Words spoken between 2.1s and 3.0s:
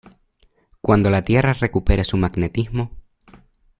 magnetismo